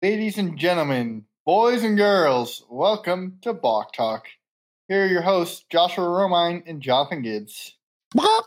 [0.00, 4.26] Ladies and gentlemen, boys and girls, welcome to Balk Talk.
[4.86, 7.76] Here are your hosts, Joshua Romine and Jonathan Gibbs.
[8.16, 8.44] Are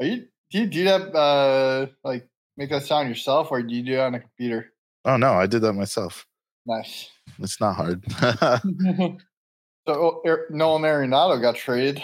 [0.00, 2.26] you do you do that uh like
[2.56, 4.72] make that sound yourself or do you do it on a computer?
[5.04, 6.26] Oh no, I did that myself.
[6.64, 7.10] Nice.
[7.38, 8.02] It's not hard.
[9.86, 12.02] so er, Nolan Arenado got traded.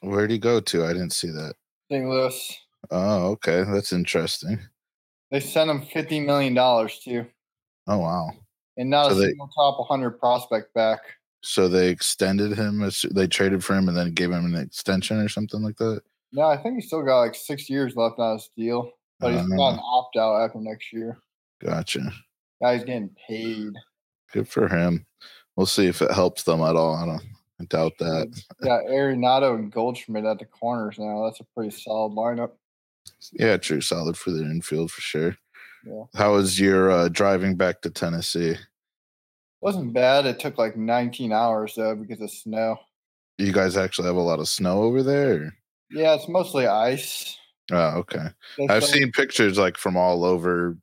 [0.00, 0.86] Where'd he go to?
[0.86, 1.52] I didn't see that.
[1.92, 2.08] St.
[2.08, 2.58] Louis.
[2.90, 3.62] Oh, okay.
[3.64, 4.58] That's interesting.
[5.30, 7.26] They sent him fifty million dollars too.
[7.86, 8.30] Oh wow.
[8.76, 11.00] And not So a they- single top 100 prospect back.
[11.42, 15.18] So they extended him as they traded for him and then gave him an extension
[15.18, 16.02] or something like that.
[16.32, 19.40] No, I think he still got like six years left on his deal, but he's
[19.48, 19.98] got an Ah.
[19.98, 21.18] opt out after next year.
[21.62, 22.12] Gotcha.
[22.60, 23.72] Guy's getting paid.
[24.32, 25.06] Good for him.
[25.54, 26.96] We'll see if it helps them at all.
[26.96, 27.22] I don't
[27.60, 28.28] I doubt that.
[28.62, 31.24] Got Arenado and Goldschmidt at the corners now.
[31.24, 32.50] That's a pretty solid lineup.
[33.32, 33.80] Yeah, true.
[33.80, 35.36] Solid for the infield for sure.
[35.86, 36.04] Yeah.
[36.14, 38.56] How was your uh, driving back to Tennessee?
[39.60, 40.26] Wasn't bad.
[40.26, 42.78] It took like 19 hours though because of snow.
[43.38, 45.54] You guys actually have a lot of snow over there?
[45.90, 47.36] Yeah, it's mostly ice.
[47.72, 48.28] Oh, okay.
[48.68, 50.76] I've seen pictures like from all over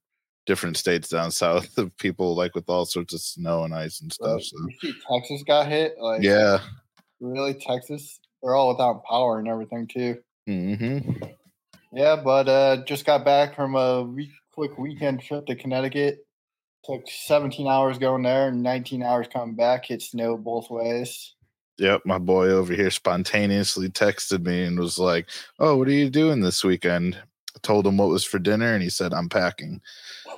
[0.46, 4.12] different states down south of people like with all sorts of snow and ice and
[4.12, 4.42] stuff.
[4.44, 5.96] So you see Texas got hit.
[6.00, 6.60] Like, yeah.
[7.20, 8.20] really, Texas?
[8.42, 10.18] They're all without power and everything too.
[10.46, 11.00] hmm
[11.94, 16.26] Yeah, but uh, just got back from a week, quick weekend trip to Connecticut.
[16.86, 19.92] Took 17 hours going there and 19 hours coming back.
[19.92, 21.36] It snowed both ways.
[21.78, 22.02] Yep.
[22.06, 26.42] My boy over here spontaneously texted me and was like, "Oh, what are you doing
[26.42, 27.16] this weekend?"
[27.56, 29.82] I told him what was for dinner, and he said, "I'm packing."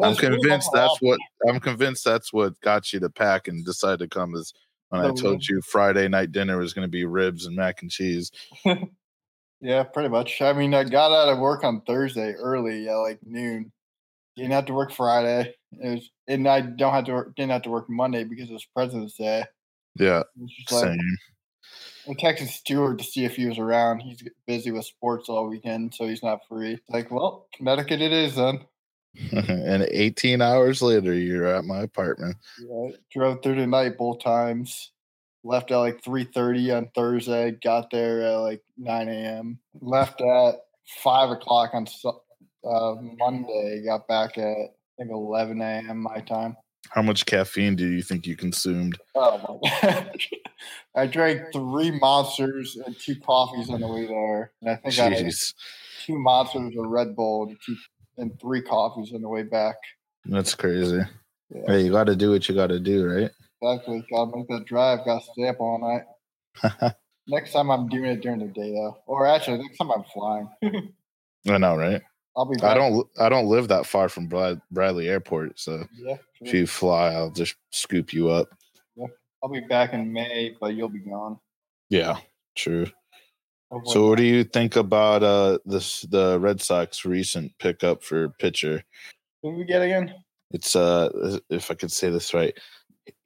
[0.00, 4.08] I'm convinced that's what I'm convinced that's what got you to pack and decide to
[4.08, 4.34] come.
[4.34, 4.54] Is
[4.88, 7.90] when I told you Friday night dinner was going to be ribs and mac and
[7.90, 8.30] cheese.
[9.60, 10.40] Yeah, pretty much.
[10.40, 13.72] I mean, I got out of work on Thursday early at like noon.
[14.36, 15.54] Didn't have to work Friday.
[15.72, 18.54] It was, and I don't have to work, didn't have to work Monday because it
[18.54, 19.44] was President's Day.
[19.96, 20.98] Yeah, like same.
[22.08, 24.00] I texted Stewart to see if he was around.
[24.00, 26.78] He's busy with sports all weekend, so he's not free.
[26.88, 28.60] Like, well, Connecticut it is then.
[29.32, 32.36] and 18 hours later, you're at my apartment.
[32.68, 32.94] Right.
[33.12, 34.92] Drove through the night both times.
[35.42, 37.52] Left at like three thirty on Thursday.
[37.62, 39.58] Got there at like nine a.m.
[39.80, 40.56] Left at
[41.02, 41.86] five o'clock on
[42.64, 43.82] uh, Monday.
[43.84, 44.68] Got back at I
[44.98, 46.02] think eleven a.m.
[46.02, 46.56] my time.
[46.90, 48.98] How much caffeine do you think you consumed?
[49.14, 50.30] Oh my gosh!
[50.96, 55.08] I drank three monsters and two coffees on the way there, and I think I
[55.10, 55.32] had
[56.04, 57.76] two monsters, a Red Bull, and two
[58.18, 59.76] and three coffees on the way back.
[60.26, 61.00] that's crazy.
[61.54, 61.62] Yeah.
[61.66, 63.30] Hey, you got to do what you got to do, right?
[63.62, 64.04] Exactly.
[64.10, 65.04] Gotta make that drive.
[65.04, 66.94] Gotta stay up all night.
[67.28, 70.48] Next time I'm doing it during the day though, or actually next time I'm flying,
[71.48, 72.02] I know, right?
[72.36, 72.60] I'll be.
[72.60, 73.06] I don't.
[73.20, 77.30] I don't live that far from Brad, Bradley Airport, so Yeah, if you fly, I'll
[77.30, 78.48] just scoop you up.
[79.42, 81.38] I'll be back in May, but you'll be gone.
[81.88, 82.18] Yeah,
[82.56, 82.86] true.
[83.70, 88.30] Hopefully So, what do you think about uh this the Red Sox recent pickup for
[88.30, 88.82] pitcher?
[89.42, 90.12] Who we get again?
[90.50, 92.58] It's uh, if I could say this right,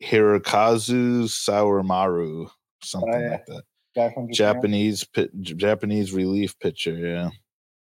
[0.02, 2.48] Hirokazu Sawamura,
[2.82, 3.30] something Oh, yeah.
[3.30, 3.62] like that.
[3.96, 4.34] Guy from Japan?
[4.54, 6.92] Japanese pit, Japanese relief pitcher.
[6.96, 7.30] Yeah,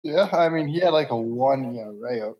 [0.02, 2.34] Yeah, I mean he had like a one ERA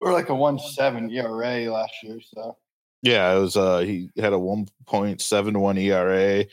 [0.00, 2.20] or- like a one seven ERA last year.
[2.20, 2.56] So
[3.02, 3.34] yeah.
[3.36, 6.44] It was uh, he had a one point seven one ERA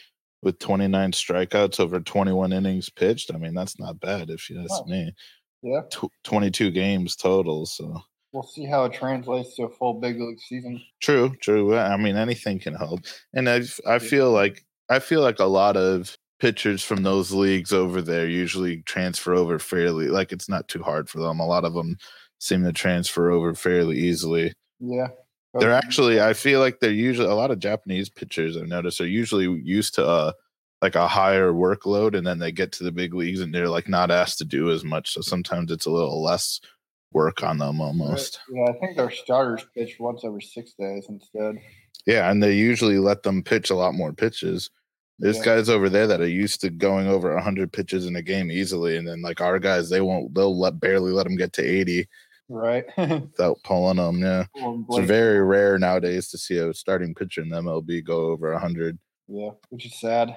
[0.41, 3.31] with twenty nine strikeouts over twenty one innings pitched.
[3.33, 4.91] I mean, that's not bad if you ask No.
[4.91, 5.13] me.
[5.61, 7.65] yeah, Tw- twenty two games total.
[7.67, 8.01] So
[8.31, 10.81] we'll see how it translates to a full big league season.
[11.01, 11.75] True, true.
[11.77, 13.01] I mean, anything can help,
[13.33, 17.73] and I I feel like I feel like a lot of pitchers from those leagues
[17.73, 20.07] over there usually transfer over fairly.
[20.07, 21.39] Like it's not too hard for them.
[21.39, 21.97] A lot of them
[22.39, 24.53] seem to transfer over fairly easily.
[24.79, 25.09] Yeah,
[25.53, 28.55] They're actually, I feel like they're usually a lot of Japanese pitchers.
[28.55, 30.31] I've noticed are usually used to uh
[30.81, 33.89] like a higher workload, and then they get to the big leagues and they're like
[33.89, 35.13] not asked to do as much.
[35.13, 36.61] So sometimes it's a little less
[37.13, 38.39] work on them almost.
[38.51, 41.55] Yeah, I think their starters pitch once every six days instead.
[42.05, 44.69] Yeah, and they usually let them pitch a lot more pitches.
[45.17, 45.45] There's Yeah.
[45.45, 48.95] guys over there that are used to going over 100 pitches in a game easily,
[48.97, 50.33] and then like our guys, they won't.
[50.33, 52.07] They'll let barely let them get to 80
[52.47, 52.85] Right.
[52.97, 54.21] without pulling them.
[54.21, 58.51] Yeah, it's very rare nowadays to see a starting pitcher in the MLB go over
[58.53, 58.97] 100.
[59.27, 60.35] yeah, which is sad.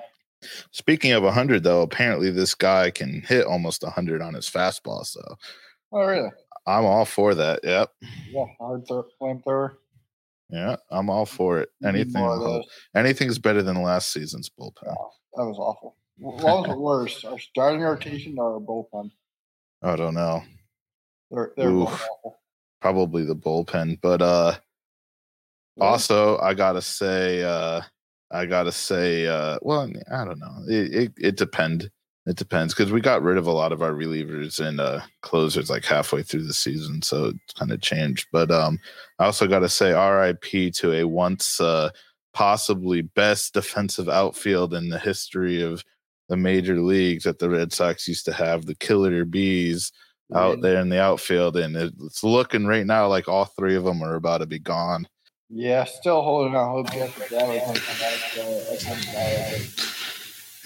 [0.72, 5.06] Speaking of 100, though, apparently this guy can hit almost 100 on his fastball.
[5.06, 5.20] So
[5.92, 6.30] Oh, really?
[6.66, 7.60] I'm all for that.
[7.62, 7.90] Yep.
[8.30, 9.74] Yeah, hard throw, flamethrower.
[10.50, 11.70] Yeah, I'm all for it.
[11.84, 12.62] Anything, more of will help.
[12.64, 12.72] those.
[12.94, 14.94] anything's better than last season's bullpen.
[14.98, 15.96] Oh, that was awful.
[16.18, 19.10] What was worse, our starting rotation or our bullpen?
[19.82, 20.42] I don't know.
[21.30, 22.08] They're, they're both Oof.
[22.10, 22.38] awful.
[22.80, 23.98] probably the bullpen.
[24.00, 24.54] But uh
[25.76, 25.84] Yeah.
[25.84, 27.80] also I gotta say, uh
[28.30, 30.64] I gotta say, uh well, I don't know.
[30.68, 31.90] It it, it depend.
[32.24, 35.68] It depends because we got rid of a lot of our relievers and uh closers
[35.68, 38.28] like halfway through the season, so it's kind of changed.
[38.32, 38.78] But um
[39.18, 41.90] I also gotta say RIP to a once uh
[42.32, 45.82] possibly best defensive outfield in the history of
[46.28, 49.92] the major leagues that the Red Sox used to have, the Killer Bees
[50.34, 54.02] out there in the outfield, and it's looking right now like all three of them
[54.02, 55.06] are about to be gone.
[55.50, 56.90] Yeah, still holding on hope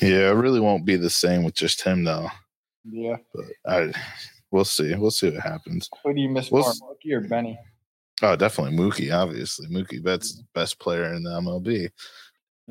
[0.00, 2.28] Yeah, it really won't be the same with just him though.
[2.84, 3.16] Yeah.
[3.34, 3.92] But I,
[4.50, 4.94] we'll see.
[4.94, 5.88] We'll see what happens.
[6.04, 7.58] Who do you miss We'll more, s- Mookie or Benny?
[8.22, 9.14] Oh, definitely Mookie.
[9.14, 11.88] Obviously, Mookie Betts best player in the MLB.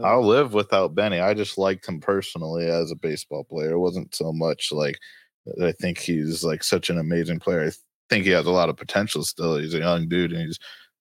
[0.03, 1.19] I'll live without Benny.
[1.21, 3.71] I just liked him personally as a baseball player.
[3.71, 4.97] It wasn't so much like
[5.63, 7.65] I think he's like such an amazing player.
[7.67, 7.71] I
[8.09, 9.57] think he has a lot of potential still.
[9.57, 10.59] He's a young dude and he's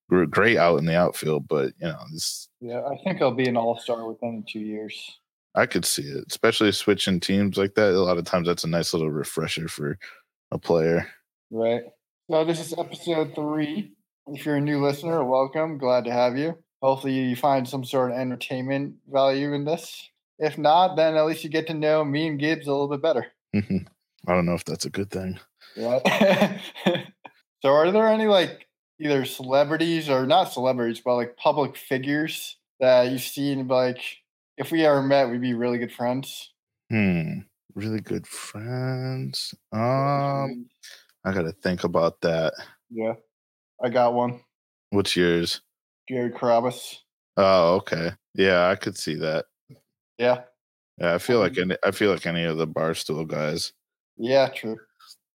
[0.09, 1.47] gr- great out in the outfield.
[1.47, 4.95] But you know, this Yeah, I think he'll be an all star within two years.
[5.55, 7.93] I could see it, especially switching teams like that.
[7.93, 9.97] A lot of times, that's a nice little refresher for
[10.51, 11.07] a player.
[11.49, 11.83] Right.
[12.29, 13.93] So this is episode three.
[14.27, 15.77] If you're a new listener, welcome.
[15.77, 16.57] Glad to have you.
[16.81, 20.09] Hopefully you find some sort of entertainment value in this.
[20.39, 23.01] If not, then at least you get to know me and Gibbs a little bit
[23.01, 23.27] better.
[23.55, 23.87] Mm-hmm.
[24.27, 25.39] I don't know if that's a good thing.
[25.77, 26.59] Right.
[27.61, 28.67] so are there any like
[28.99, 34.01] either celebrities or not celebrities, but like public figures that you've seen like
[34.57, 36.53] if we ever met, we'd be really good friends?
[36.89, 37.39] Hmm.
[37.73, 39.53] Really good friends.
[39.73, 40.65] Um,
[41.25, 42.53] I gotta think about that.
[42.89, 43.13] yeah.
[43.83, 44.39] I got one.
[44.91, 45.61] What's yours?
[46.07, 46.99] Jared Carrabis.
[47.35, 48.11] Oh, okay.
[48.33, 49.45] Yeah, I could see that.
[50.17, 50.43] Yeah.
[50.97, 53.73] Yeah, I feel like Um, any, I feel like any of the Barstool guys.
[54.15, 54.77] Yeah, true.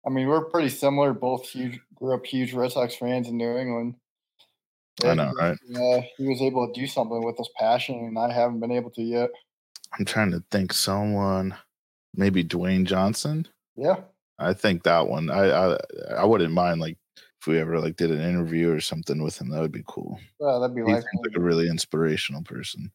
[0.07, 1.13] I mean, we're pretty similar.
[1.13, 3.95] Both huge, grew up huge Red Sox fans in New England.
[5.03, 5.57] I know, right?
[5.67, 8.91] Yeah, he was able to do something with his passion, and I haven't been able
[8.91, 9.29] to yet.
[9.97, 11.55] I'm trying to think someone,
[12.15, 13.47] maybe Dwayne Johnson.
[13.75, 14.01] Yeah,
[14.37, 15.29] I think that one.
[15.29, 15.77] I I
[16.17, 16.97] I wouldn't mind like
[17.41, 19.49] if we ever like did an interview or something with him.
[19.49, 20.19] That would be cool.
[20.39, 21.03] yeah that'd be like,
[21.35, 22.91] a really inspirational person.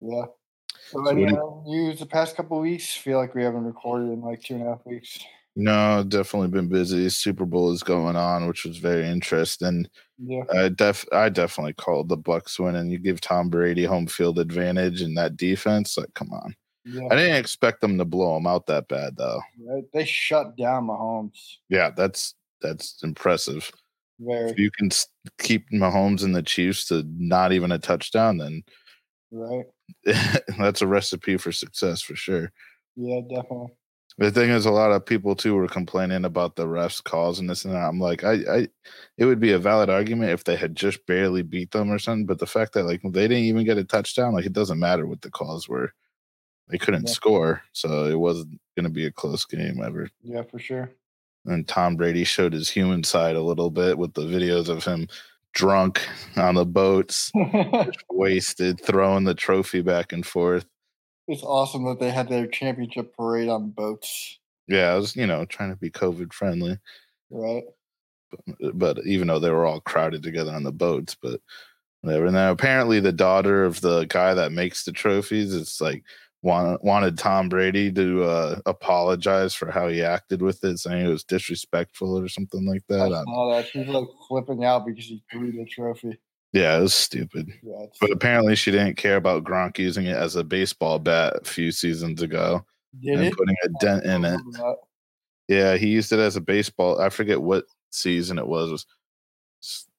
[0.00, 0.26] yeah.
[0.90, 2.94] So, So any what do uh, news the past couple weeks?
[2.94, 5.18] Feel like we haven't recorded in like two and a half weeks.
[5.58, 7.08] No, definitely been busy.
[7.08, 9.88] Super Bowl is going on, which was very interesting.
[10.18, 14.06] Yeah, I def I definitely called the Bucs win, and you give Tom Brady home
[14.06, 15.96] field advantage in that defense.
[15.96, 16.54] Like, come on.
[16.84, 17.06] yeah.
[17.10, 19.40] I didn't expect them to blow him out that bad, though.
[19.66, 19.84] Right?
[19.94, 21.56] They shut down Mahomes.
[21.70, 23.72] Yeah, that's that's impressive.
[24.18, 24.90] Very If you can
[25.38, 28.62] keep Mahomes and the Chiefs to not even a touchdown, then
[29.32, 29.64] right.
[30.58, 32.52] that's a recipe for success for sure.
[32.94, 33.72] Yeah, definitely.
[34.18, 37.50] The thing is, a lot of people too were complaining about the refs calls and
[37.50, 37.86] this and that.
[37.86, 38.68] I'm like, I, I,
[39.18, 42.24] it would be a valid argument if they had just barely beat them or something.
[42.24, 45.06] But the fact that like they didn't even get a touchdown, like it doesn't matter
[45.06, 45.92] what the calls were.
[46.68, 47.12] They couldn't Yeah.
[47.12, 50.08] score, so it wasn't going to be a close game ever.
[50.22, 50.90] Yeah, for sure.
[51.44, 55.08] And Tom Brady showed his human side a little bit with the videos of him
[55.52, 57.30] drunk on the boats,
[58.10, 60.66] wasted, throwing the trophy back and forth.
[61.28, 64.38] It's awesome that they had their championship parade on boats.
[64.68, 66.78] Yeah, I was, you know, trying to be COVID friendly.
[67.30, 67.64] Right.
[68.74, 71.40] but even though they were all crowded together on the boats, but
[72.00, 72.26] whatever.
[72.26, 76.04] And then apparently the daughter of the guy that makes the trophies, is like
[76.42, 81.10] want, wanted Tom Brady to uh, apologize for how he acted with it, saying it
[81.10, 83.12] was disrespectful or something like that.
[83.12, 83.68] Um, saw that.
[83.68, 86.18] She was like flipping out because he threw the trophy.
[86.52, 87.52] Yeah, it was stupid.
[87.62, 91.44] Yeah, But apparently she didn't care about Gronk using it as a baseball bat a
[91.44, 92.64] few seasons ago
[93.00, 93.36] did and it?
[93.36, 94.40] putting a dent in it.
[95.48, 97.00] Yeah, he used it as a baseball.
[97.00, 98.68] I forget what season it was.
[98.68, 98.86] It was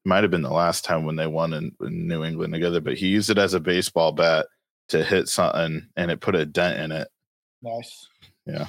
[0.06, 2.96] might have been the last time when they won in, in New England together, but
[2.96, 4.46] he used it as a baseball bat
[4.89, 7.10] to hit something and it put a dent in it.
[7.62, 8.08] Nice.
[8.46, 8.68] Yeah.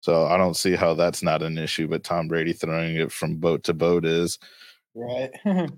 [0.00, 3.36] So I don't see how that's not an issue, but Tom Brady throwing it from
[3.36, 4.38] boat to boat is.
[4.94, 5.30] Right.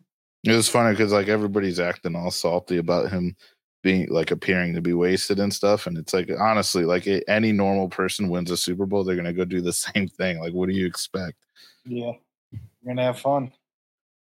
[0.45, 3.37] It was funny because like everybody's acting all salty about him
[3.83, 7.89] being like appearing to be wasted and stuff, and it's like honestly, like any normal
[7.89, 10.41] person wins a Super Bowl, they're gonna go do the same thing.
[10.41, 11.37] Like, what do you expect?
[11.85, 12.13] yeah.
[12.83, 13.53] We're gonna have fun.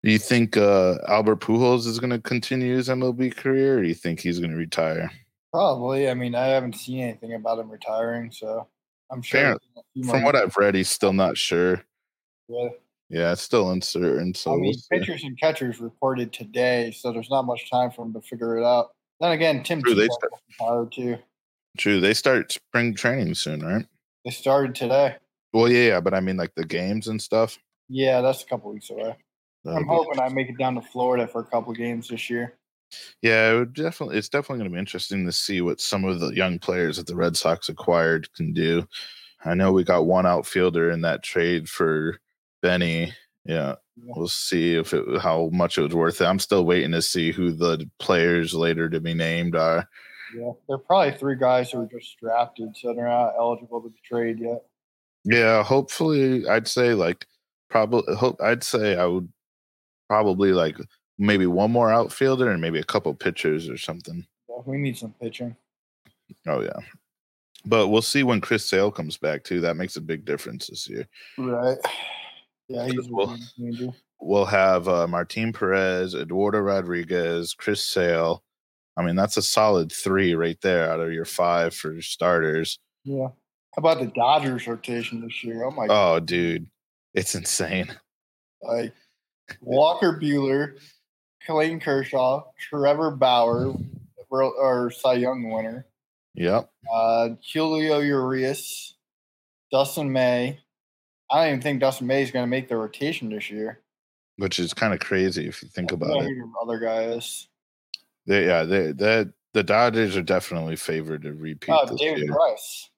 [0.03, 3.89] Do you think uh, Albert Pujols is going to continue his MLB career, or do
[3.89, 5.11] you think he's going to retire?
[5.53, 6.09] Probably.
[6.09, 8.69] I mean, I haven't seen anything about him retiring, so
[9.11, 9.41] I'm sure.
[9.41, 9.49] Fair.
[9.49, 11.83] there's a few From what I've read, he's still not sure.
[12.49, 12.73] years.
[13.09, 14.35] Yeah, it's still uncertain.
[14.35, 18.13] So I mean, pitchers and catchers reported today, so there's not much time for them
[18.15, 18.91] to figure it out.
[19.21, 21.19] Then again, Tim True, they Tebow retired too.
[21.79, 23.87] True, they start spring training soon, right?
[24.25, 25.17] They started today.
[25.53, 27.59] Well, yeah, yeah, but I mean like the games and stuff.
[27.89, 29.17] Yeah, that's a couple weeks away.
[29.65, 32.55] That'll I'm hoping I make it down to Florida for a couple games this year.
[33.23, 34.17] Yeah, it would definitely.
[34.17, 37.07] It's definitely going to be interesting to see what some of the young players that
[37.07, 38.87] the Red Sox acquired can do.
[39.45, 42.19] I know we got one outfielder in that trade for
[42.63, 43.13] Benny.
[43.45, 46.27] Yeah, we'll see if it how much it was worth it.
[46.27, 49.89] I'm still waiting to see who the players later to be named are.
[50.37, 54.01] Yeah, they're probably three guys who were just drafted, so they're not eligible to be
[54.05, 54.65] traded yet.
[55.25, 57.27] Yeah, hopefully, I'd say like
[57.71, 58.15] probably.
[58.17, 59.29] Hope I'd say I would
[60.09, 60.79] probably like
[61.19, 64.27] maybe one more outfielder and maybe a couple pitchers or something.
[64.49, 65.55] Yeah, we need some pitching.
[66.47, 66.79] Oh yeah.
[67.65, 69.61] But we'll see when Chris Sale comes back too.
[69.61, 71.07] That makes a big difference this year.
[71.37, 71.79] Right.
[72.69, 73.39] Yeah, Well-
[74.19, 78.43] We'll have uh, Martin Perez, Eduardo Rodriguez, Chris Sale.
[78.97, 82.79] I mean, that's a solid three right there out of your five for starters.
[83.05, 83.29] Yeah.
[83.29, 85.65] How about the Dodgers rotation this year?
[85.65, 86.15] Oh my god.
[86.17, 86.67] Oh, dude,
[87.13, 87.95] it's insane.
[88.63, 88.95] Like
[89.61, 90.79] Walker Buehler,
[91.47, 93.75] Clayton Kershaw, Trevor Bauer,
[94.31, 95.87] or Cy Young winner,
[96.35, 96.71] Yep.
[96.93, 98.97] uh, Julio Urias,
[99.71, 100.59] Dustin May.
[101.31, 103.81] I don't even think Dustin May is going to make the rotation this year.
[104.37, 106.31] Which is kind of crazy if you think about it.
[106.63, 107.49] other guy is.
[108.27, 112.33] They, yeah, they, that the Dodgers are definitely favored to repeat Oh, David year.
[112.35, 112.91] Price.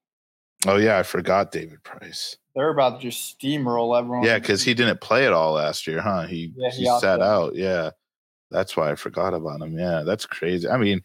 [0.67, 2.37] Oh yeah, I forgot David Price.
[2.57, 4.25] They're about to just steamroll everyone.
[4.25, 6.27] Yeah, because he didn't play at all last year, huh?
[6.27, 7.55] He, Yeah, he he sat out.
[7.55, 7.91] Yeah,
[8.51, 9.79] that's why I forgot about him.
[9.79, 10.69] Yeah, that's crazy.
[10.69, 11.01] I mean,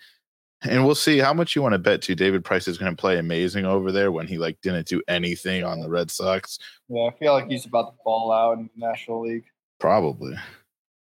[0.63, 3.00] and we'll see how much you want to bet to David Price is going to
[3.00, 6.60] play amazing over there when he like didn't do anything on the Red Sox.
[6.89, 9.46] Yeah, I feel like he's about to fall out in the National League.
[9.79, 10.36] Probably,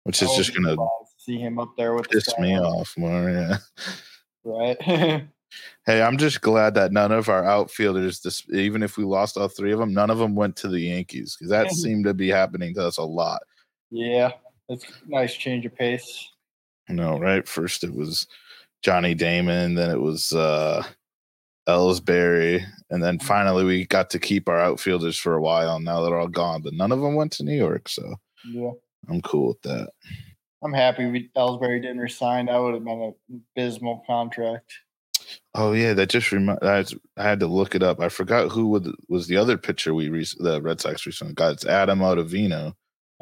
[0.05, 0.87] which is just going to
[1.19, 3.31] see him up there with piss me off more.
[3.31, 3.57] Yeah.
[4.45, 5.29] Right.
[5.85, 9.49] Hey, I'm just glad that none of our outfielders, this, even if we lost all
[9.49, 12.29] three of them, none of them went to the Yankees because that seemed to be
[12.29, 13.43] happening to us a lot.
[13.91, 14.31] yeah,
[14.69, 16.31] it's a nice change of pace.
[16.89, 17.47] No, right?
[17.47, 18.27] First it was
[18.83, 20.85] Johnny Damon, then it was uh
[21.69, 25.79] Ellsbury, and then finally we got to keep our outfielders for a while.
[25.79, 28.73] Now they're all gone, but none of them went to New York, so Yeah.
[29.09, 29.91] I'm cool with that.
[30.65, 32.47] I'm happy we, Ellsbury didn't resign.
[32.47, 34.73] That would have been an abysmal contract.
[35.55, 36.59] Oh yeah, that just remind.
[36.63, 36.85] I,
[37.17, 38.01] had to look it up.
[38.01, 41.53] I forgot who was, was the other pitcher we rec- the Red Sox recently got.
[41.53, 42.75] It's Adam Ottavino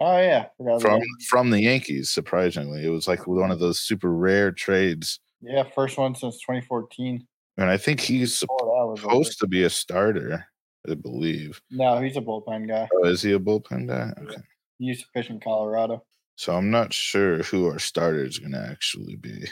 [0.02, 2.10] Oh yeah, forgot from from the Yankees.
[2.10, 5.20] Surprisingly, it was like one of those super rare trades.
[5.42, 7.26] Yeah, first one since 2014.
[7.56, 10.46] and I think he's Oh, that was a- supposed to be a starter.
[10.90, 11.60] I believe.
[11.70, 12.88] No, he's a bullpen guy.
[12.94, 14.12] Oh, is he a bullpen guy?
[14.16, 14.24] Yeah.
[14.24, 14.40] Okay.
[14.78, 16.06] He used to pitch in Colorado.
[16.36, 19.44] So I'm not sure who our starter is going to actually be.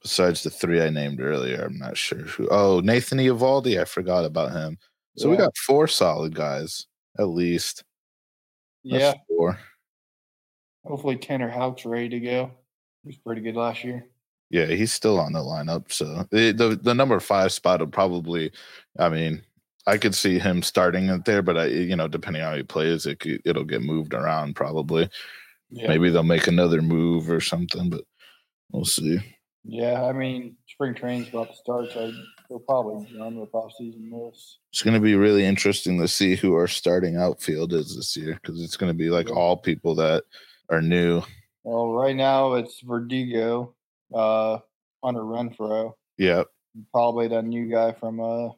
[0.00, 2.48] Besides the three I named earlier, I'm not sure who.
[2.50, 3.78] Oh, Nathan Eovaldi.
[3.78, 4.78] I forgot about him.
[5.18, 6.86] So we got four solid guys
[7.18, 7.84] at least.
[8.84, 9.58] That's Yeah, four.
[10.86, 12.50] hopefully Tanner Houck's ready to go.
[13.02, 14.06] He was pretty good last year.
[14.50, 15.92] Yeah, he's still on the lineup.
[15.92, 18.50] So the the, the number five spot will probably.
[18.98, 19.42] I mean,
[19.86, 22.56] I could see him starting it there, but I, eh, you know, depending on how
[22.56, 25.08] he plays, it could, it'll get moved around probably.
[25.70, 28.02] Yeah, Maybe they'll make another move or something, but
[28.72, 29.20] we'll see.
[29.64, 30.02] yeah.
[30.04, 32.12] I mean, spring training's about to start, so
[32.48, 34.58] they'll probably run with off-season moves.
[34.72, 38.34] It's going to be really interesting to see who our starting outfield is this year
[38.42, 39.36] because it's going to be like Yeah.
[39.36, 40.24] all people that
[40.70, 41.22] are new.
[41.62, 43.74] Well, right now it's Verdugo,
[44.14, 44.58] uh,
[45.04, 46.44] Hunter Renfroe, Yeah,
[46.92, 48.50] probably that new guy from uh,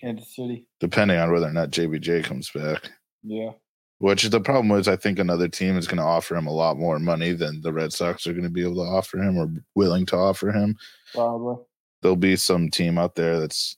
[0.00, 0.66] Kansas City.
[0.80, 2.90] depending on whether or not JBJ comes back.
[3.22, 3.50] Yeah,
[3.98, 6.76] Which the problem is, I think another team is going to offer him a lot
[6.78, 9.48] more money than the Red Sox are going to be able to offer him or
[9.74, 10.76] willing to offer him.
[11.14, 11.56] probably.
[12.02, 13.76] There'll be some team out there that's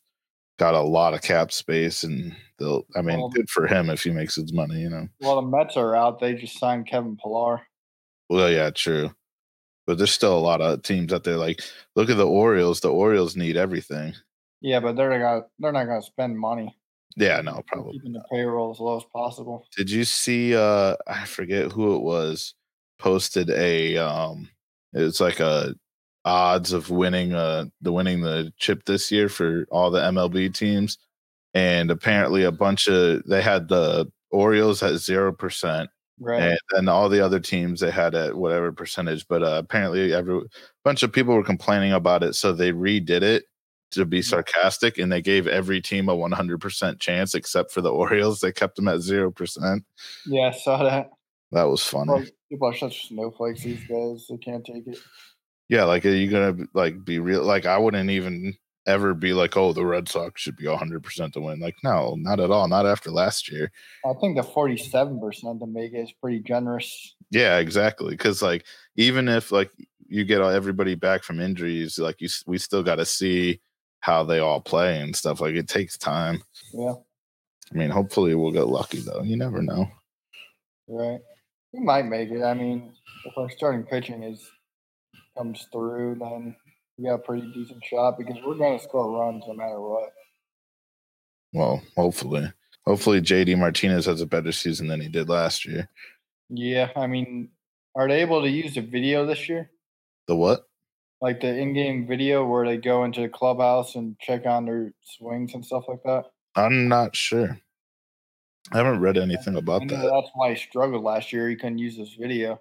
[0.58, 2.86] got a lot of cap space, and they'll.
[2.96, 5.08] I mean, Well- good for him if he makes his money, you know.
[5.20, 6.20] Well, the Mets are out.
[6.20, 7.60] They just signed Kevin Pillar.
[8.30, 9.10] Well, yeah, true.
[9.86, 11.36] But there's still a lot of teams out there.
[11.36, 11.60] Like,
[11.94, 12.80] look at the Orioles.
[12.80, 14.14] The Orioles need everything.
[14.60, 15.48] Yeah, but they're not.
[15.58, 16.74] They're not going to spend money.
[17.16, 17.92] Yeah, no, probably.
[17.92, 19.66] keeping the payroll as low as possible.
[19.76, 20.56] Did you see?
[20.56, 22.54] Uh, I forget who it was.
[22.98, 24.48] Posted a um,
[24.94, 25.74] it's like a
[26.24, 30.98] odds of winning uh the winning the chip this year for all the MLB teams,
[31.52, 36.42] and apparently a bunch of they had the Orioles at zero percent, Right.
[36.42, 39.26] and then all the other teams they had at whatever percentage.
[39.28, 40.42] But uh, apparently, every
[40.84, 43.44] bunch of people were complaining about it, so they redid it
[43.92, 48.40] to be sarcastic, and they gave every team a 100% chance except for the Orioles.
[48.40, 49.84] They kept them at zero percent.
[50.26, 51.10] yeah, I saw that.
[51.52, 52.30] That was funny.
[52.50, 54.26] People are such snowflakes these days.
[54.28, 54.98] They can't take it.
[55.68, 57.42] yeah, like are you gonna like be real?
[57.44, 58.54] Like I wouldn't even
[58.86, 61.60] ever be like, oh, the Red Sox should be 100% to win.
[61.60, 62.68] Like, no, not at all.
[62.68, 63.70] Not after last year.
[64.04, 67.14] I think the forty-seven percent to make it is pretty generous.
[67.30, 68.10] Yeah, exactly.
[68.10, 68.64] Because like
[68.96, 69.70] even if like
[70.06, 73.60] you get everybody back from injuries, like you we still got to see
[74.00, 75.40] how they all play and stuff.
[75.40, 76.42] Like it takes time.
[76.72, 76.94] Yeah.
[77.72, 79.22] I mean, hopefully we'll get lucky though.
[79.22, 79.88] You never know.
[80.86, 81.20] Right.
[81.72, 82.42] We might make it.
[82.42, 82.92] I mean,
[83.24, 84.46] if our starting pitching is
[85.36, 86.54] comes through, then
[86.96, 90.12] we got a pretty decent shot because we're going to score runs no matter what.
[91.52, 92.52] Well, hopefully,
[92.86, 95.88] hopefully JD Martinez has a better season than he did last year.
[96.48, 97.50] Yeah, I mean,
[97.94, 99.70] are they able to use the video this year?
[100.26, 100.66] The what?
[101.20, 105.54] Like the in-game video where they go into the clubhouse and check on their swings
[105.54, 106.24] and stuff like that.
[106.56, 107.58] I'm not sure.
[108.72, 110.10] I haven't read anything about that.
[110.10, 111.48] That's why he struggled last year.
[111.48, 112.60] He couldn't use this video.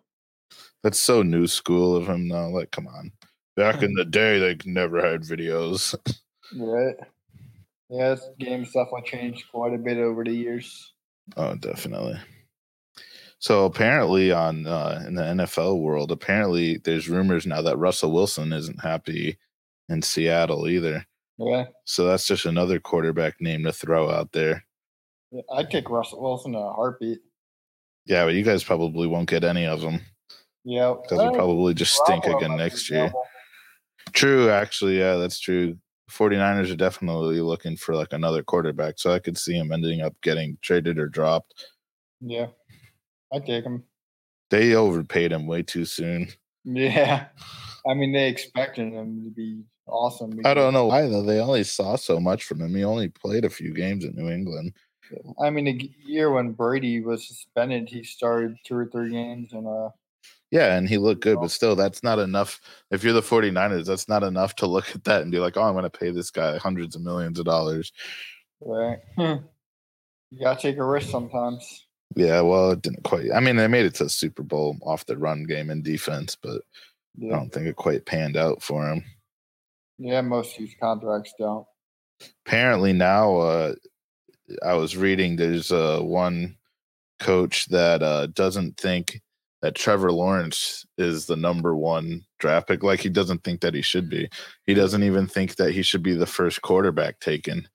[0.83, 2.47] That's so new school of him now.
[2.49, 3.11] Like, come on.
[3.55, 5.95] Back in the day, they never had videos.
[6.57, 6.95] right.
[7.89, 8.87] Yeah, this stuff.
[8.89, 10.93] definitely changed quite a bit over the years.
[11.37, 12.19] Oh, definitely.
[13.37, 18.53] So apparently, on uh, in the NFL world, apparently there's rumors now that Russell Wilson
[18.53, 19.37] isn't happy
[19.89, 21.05] in Seattle either.
[21.37, 21.65] Yeah.
[21.85, 24.65] So that's just another quarterback name to throw out there.
[25.31, 27.19] Yeah, I'd take Russell Wilson in a heartbeat.
[28.05, 29.99] Yeah, but you guys probably won't get any of them.
[30.63, 33.11] Yeah, because he'll probably just stink again next year.
[34.11, 35.77] True, actually, yeah, that's true.
[36.11, 40.13] 49ers are definitely looking for like another quarterback, so I could see him ending up
[40.21, 41.65] getting traded or dropped.
[42.21, 42.47] Yeah,
[43.31, 43.83] I take him.
[44.49, 46.27] They overpaid him way too soon.
[46.65, 47.27] Yeah,
[47.87, 50.39] I mean they expected him to be awesome.
[50.45, 51.23] I don't know why though.
[51.23, 52.75] They only saw so much from him.
[52.75, 54.73] He only played a few games in New England.
[55.41, 59.67] I mean, the year when Brady was suspended, he started two or three games, and
[59.67, 59.89] uh,
[60.53, 62.61] yeah, and he looked good, but still, that's not enough.
[62.91, 65.63] If you're the 49ers, that's not enough to look at that and be like, oh,
[65.63, 67.91] I'm going to pay this guy hundreds of millions of dollars.
[68.61, 68.99] Right.
[69.17, 69.39] you
[70.39, 71.87] got to take a risk sometimes.
[72.15, 73.31] Yeah, well, it didn't quite.
[73.33, 76.61] I mean, they made it to Super Bowl off the run game and defense, but
[77.17, 77.33] yeah.
[77.33, 79.03] I don't think it quite panned out for him.
[79.97, 81.65] Yeah, most of these contracts don't.
[82.45, 83.73] Apparently now, uh,
[84.63, 86.57] I was reading there's uh, one
[87.19, 89.19] coach that uh, doesn't think
[89.63, 92.83] that Trevor Lawrence is the number one draft pick.
[92.83, 94.29] Like he doesn't think that he should be.
[94.65, 97.67] He doesn't even think that he should be the first quarterback taken.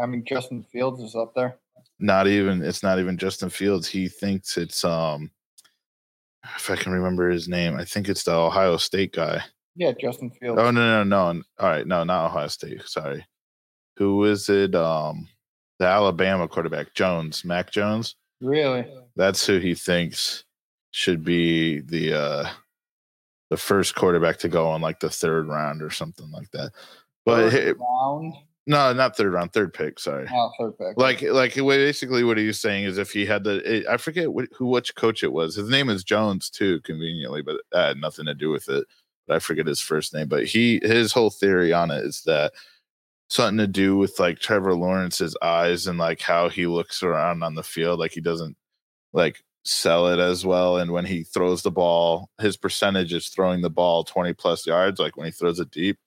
[0.00, 1.56] I mean, Justin Fields is up there.
[2.00, 2.62] Not even.
[2.62, 3.88] It's not even Justin Fields.
[3.88, 5.30] He thinks it's um.
[6.56, 9.42] If I can remember his name, I think it's the Ohio State guy.
[9.76, 10.60] Yeah, Justin Fields.
[10.60, 11.42] Oh no no no!
[11.60, 12.82] All right, no, not Ohio State.
[12.86, 13.24] Sorry.
[13.98, 14.74] Who is it?
[14.74, 15.28] Um,
[15.78, 18.16] the Alabama quarterback Jones, Mac Jones.
[18.40, 18.84] Really?
[19.14, 20.44] That's who he thinks
[20.92, 22.48] should be the uh
[23.50, 26.72] the first quarterback to go on like the third round or something like that.
[27.24, 28.34] But round?
[28.66, 29.98] No, not third round, third pick.
[29.98, 30.28] Sorry.
[30.32, 30.96] Oh, third pick.
[30.96, 34.66] Like, like basically what he was saying is if he had the, I forget who
[34.66, 35.56] which coach it was.
[35.56, 38.86] His name is Jones too, conveniently, but that had nothing to do with it.
[39.26, 40.28] But I forget his first name.
[40.28, 42.52] But he, his whole theory on it is that
[43.28, 47.56] something to do with like Trevor Lawrence's eyes and like how he looks around on
[47.56, 47.98] the field.
[47.98, 48.56] Like he doesn't
[49.12, 50.78] like sell it as well.
[50.78, 55.00] And when he throws the ball, his percentage is throwing the ball 20 plus yards,
[55.00, 55.98] like when he throws it deep.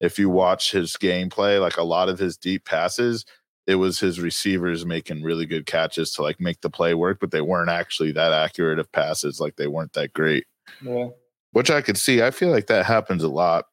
[0.00, 3.24] If you watch his gameplay, like a lot of his deep passes,
[3.66, 7.30] it was his receivers making really good catches to like make the play work, but
[7.30, 9.40] they weren't actually that accurate of passes.
[9.40, 10.46] Like they weren't that great.
[10.82, 11.08] Yeah.
[11.52, 12.22] Which I could see.
[12.22, 13.66] I feel like that happens a lot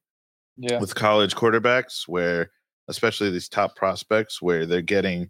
[0.58, 0.80] yeah.
[0.80, 2.52] with college quarterbacks where
[2.88, 5.30] especially these top prospects where they're getting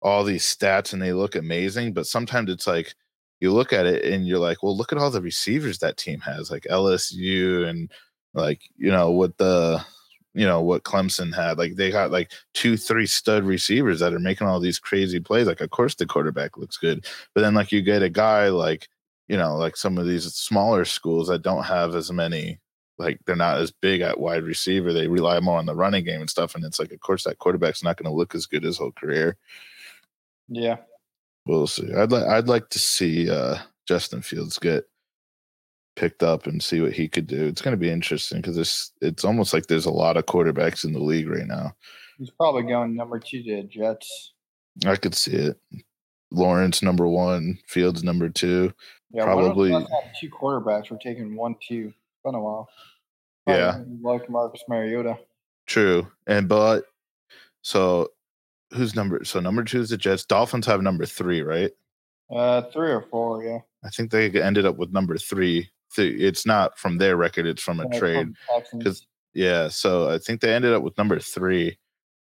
[0.00, 2.94] all these stats and they look amazing, but sometimes it's like
[3.42, 6.20] you look at it and you're like, well, look at all the receivers that team
[6.20, 7.90] has, like LSU and
[8.34, 9.84] like, you know, what the,
[10.32, 11.58] you know, what Clemson had.
[11.58, 15.48] Like they got like two, three stud receivers that are making all these crazy plays.
[15.48, 17.04] Like, of course, the quarterback looks good.
[17.34, 18.88] But then, like, you get a guy like,
[19.26, 22.60] you know, like some of these smaller schools that don't have as many,
[22.96, 24.92] like, they're not as big at wide receiver.
[24.92, 26.54] They rely more on the running game and stuff.
[26.54, 28.92] And it's like, of course, that quarterback's not going to look as good his whole
[28.92, 29.36] career.
[30.48, 30.76] Yeah
[31.46, 31.92] we'll see.
[31.92, 34.84] I'd like I'd like to see uh, Justin Fields get
[35.94, 37.46] picked up and see what he could do.
[37.46, 40.84] It's going to be interesting because it's it's almost like there's a lot of quarterbacks
[40.84, 41.74] in the league right now.
[42.18, 44.32] He's probably going number two to Jets.
[44.86, 45.58] I could see it.
[46.30, 48.72] Lawrence number one, Fields number two.
[49.10, 49.70] Yeah, probably
[50.18, 50.90] two quarterbacks.
[50.90, 51.88] We're taking one, two.
[51.88, 52.68] It's been a while.
[53.44, 55.18] Probably yeah, like Marcus Mariota.
[55.66, 56.84] True, and but
[57.60, 58.11] so
[58.74, 59.24] who's number?
[59.24, 60.24] So number two is the Jets.
[60.24, 61.70] Dolphins have number three, right?
[62.30, 63.58] Uh, three or four, yeah.
[63.84, 65.70] I think they ended up with number three.
[65.98, 68.28] It's not from their record; it's from a yeah, trade.
[68.72, 71.78] Because yeah, so I think they ended up with number three,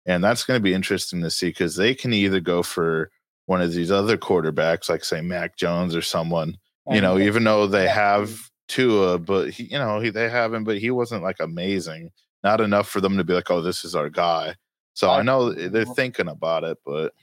[0.05, 3.11] and that's going to be interesting to see because they can either go for
[3.45, 6.55] one of these other quarterbacks, like say Mac Jones or someone,
[6.91, 10.63] You know, even though they have Tua, but he, you know, he, they have him,
[10.63, 12.11] but he wasn't like amazing.
[12.43, 14.55] Not enough for them to be like, oh, this is our guy.
[14.93, 17.13] So I I- know they're thinking about it, but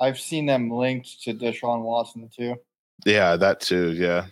[0.00, 2.56] I've seen them linked to Deshaun Watson too.
[3.06, 3.92] yeah, that too.
[3.92, 4.26] Yeah.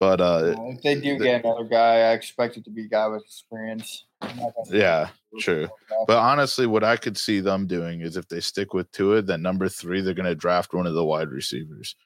[0.00, 2.88] But uh, if they do the- get another guy, I expect it to be a
[2.88, 4.04] guy with experience.
[4.20, 5.08] I'm not gonna- yeah,
[5.40, 5.68] true.
[6.06, 9.40] But honestly, what I could see them doing is if they stick with Tua, then
[9.42, 11.96] number three, they're going to draft one of the wide receivers.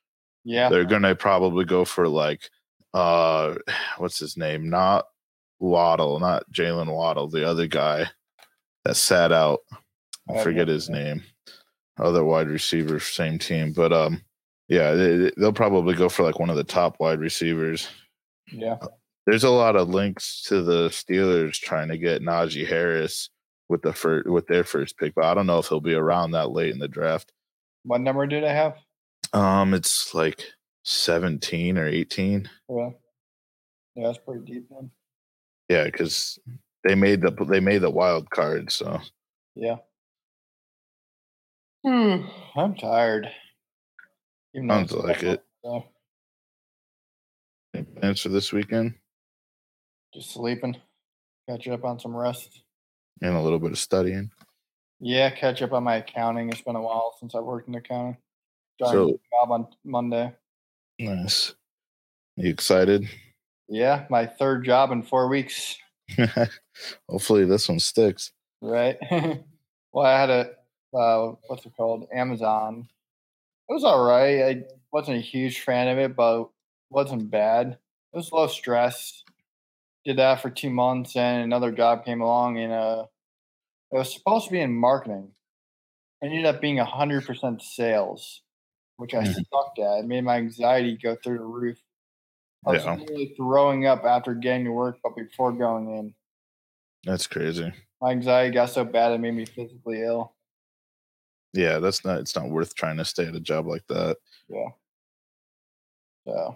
[0.45, 2.49] yeah, They're going to probably go for like,
[2.95, 3.55] uh,
[3.99, 4.71] what's his name?
[4.71, 5.07] Not
[5.59, 8.07] Waddle, not Jaylen Waddle, the other guy
[8.85, 9.61] that sat out.
[10.31, 11.23] I forget his name.
[11.99, 14.23] Other wide receiver, same team, but um,
[14.69, 17.89] yeah, they, they'll probably go for like one of the top wide receivers.
[18.53, 18.77] yeah.
[19.27, 23.29] There's a lot of links to the Steelers trying to get Najee Harris
[23.69, 26.31] with the first with their first pick, but I don't know if he'll be around
[26.31, 27.33] that late in the draft.
[27.83, 28.77] What number did I have?
[29.35, 30.47] Um, it's like
[30.85, 32.49] 17 or 18.
[32.71, 32.91] Yeah,
[33.95, 34.91] yeah, that's pretty deep then.
[35.69, 36.39] Yeah, because
[36.85, 38.73] they made the they made the wild card.
[38.73, 39.01] So
[39.55, 39.77] Yeah.
[41.87, 43.29] Hmm, I'm tired.
[44.55, 45.45] Even though Sounds like it.
[45.65, 45.85] so,
[47.75, 48.95] any plans for this weekend
[50.15, 50.77] just sleeping.
[51.49, 52.63] Catch up on some rest.
[53.23, 54.31] and a little bit of studying.
[55.01, 56.49] Yeah, catch up on my accounting.
[56.51, 58.17] It's been a while since I worked in accounting.
[58.81, 60.33] Starting So- a job on Monday.
[60.99, 61.55] Nice.
[62.37, 63.07] You excited?
[63.69, 65.77] Yeah, my third job in four weeks.
[67.09, 68.33] Hopefully this one sticks.
[68.63, 68.97] Right.
[69.93, 70.51] well, I had a
[70.95, 72.09] uh, what's it called?
[72.13, 72.89] Amazon.
[73.69, 74.43] It was all right.
[74.43, 76.51] I wasn't a huge fan of it, but
[76.91, 77.79] wasn't bad.
[78.13, 79.25] It was low stress.
[80.05, 83.07] Did that for two months, and another job came along, and uh,
[83.93, 85.33] it was supposed to be in marketing.
[86.23, 88.43] It ended up being hundred percent sales,
[88.97, 89.45] which I Mhm.
[89.53, 90.01] sucked at.
[90.01, 91.83] It made my anxiety go through the roof.
[92.67, 92.95] I was Yeah.
[92.97, 96.15] literally throwing up after getting to work, but before going in,
[97.05, 97.73] That's crazy.
[98.01, 100.35] my anxiety got so bad it made me physically ill.
[101.59, 104.17] Yeah, that's not it's not worth trying to stay at a job like that.
[104.49, 104.69] Yeah.
[106.25, 106.55] So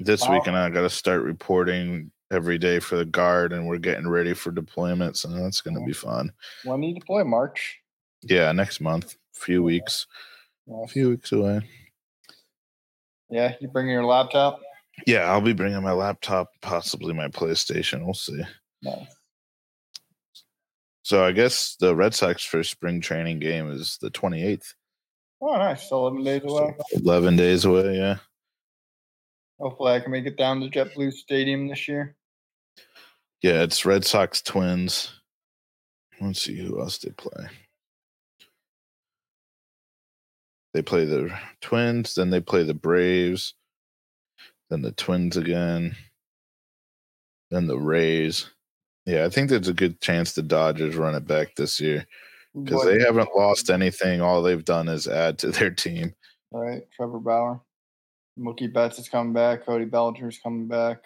[0.00, 0.32] This Wow.
[0.32, 4.52] weekend I gotta start reporting every day for the guard and we're getting ready for
[4.52, 6.30] deployments and that's gonna be fun.
[6.64, 7.24] when do you deploy?
[7.24, 7.80] March.
[8.20, 9.16] Yeah, next month.
[9.32, 10.06] Few weeks.
[10.70, 11.62] A few weeks away.
[13.30, 14.60] Yeah, you bring your laptop.
[15.06, 18.04] Yeah, I'll be bringing my laptop, possibly my PlayStation.
[18.04, 18.42] We'll see.
[18.82, 19.13] Nice.
[21.04, 24.72] So I guess the Red Sox first spring training game is the 28th.
[25.42, 25.86] Oh, nice.
[25.90, 26.76] So eleven days So away.
[26.92, 28.16] 11 days away, yeah.
[29.60, 32.16] Hopefully, I can make it down to JetBlue Stadium this year.
[33.42, 35.12] Yeah, it's Red Sox Twins.
[36.22, 37.48] Let's see who else they play.
[40.72, 43.52] They play the Twins, then they play the Braves,
[44.70, 45.94] then the Twins again,
[47.50, 48.48] then the Rays.
[49.06, 52.06] Yeah, I think there's a good chance the Dodgers run it back this year
[52.54, 54.20] because they haven't lost anything.
[54.22, 56.14] All they've done is add to their team.
[56.52, 57.60] Right, Trevor Bauer,
[58.38, 59.66] Mookie Betts is coming back.
[59.66, 61.02] Cody Bellinger's coming back.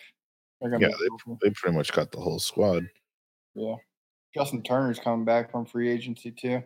[0.62, 1.38] Yeah, goofy.
[1.42, 2.88] They pretty much got the whole squad.
[3.54, 3.76] yeah.
[4.34, 6.62] Justin Turner's coming back from free agency too.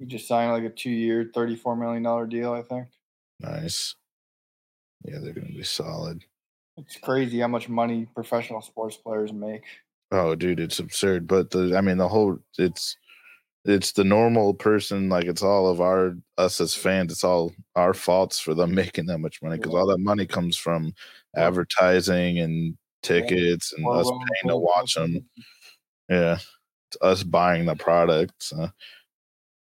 [0.00, 2.52] He just signed like a two-year, thirty-four million dollar deal.
[2.52, 2.88] I think
[3.40, 3.94] Nice.
[5.04, 6.24] Yeah, they're going to be solid.
[6.76, 9.62] it's crazy how much money professional sports players make.
[10.10, 11.26] Oh, dude, it's absurd.
[11.26, 12.96] But the, I mean, the whole, it's,
[13.64, 15.08] it's the normal person.
[15.08, 17.12] Like it's all of our us as fans.
[17.12, 20.56] It's all our faults for them making that much money because all that money comes
[20.56, 20.94] from
[21.36, 25.24] advertising and tickets and us paying to watch them.
[26.08, 26.38] Yeah,
[26.88, 28.32] it's us buying the product.
[28.38, 28.70] So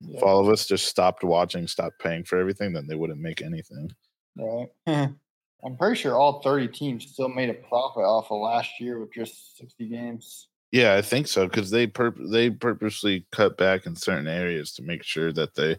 [0.03, 3.41] if all of us just stopped watching, stopped paying for everything, then they wouldn't make
[3.43, 3.91] anything.
[4.37, 4.69] right.
[5.65, 9.13] I'm pretty sure all 30 teams still made a profit off of last year with
[9.13, 10.49] just 60 games.
[10.73, 14.83] Yeah, I think so because they purp- they purposely cut back in certain areas to
[14.83, 15.77] make sure that they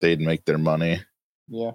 [0.00, 1.00] they'd make their money.
[1.48, 1.72] Yeah.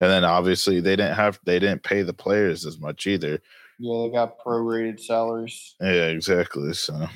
[0.00, 3.40] And then obviously they didn't have they didn't pay the players as much either.
[3.78, 5.74] Yeah, they got prorated salaries.
[5.80, 6.72] Yeah, exactly.
[6.74, 7.06] So,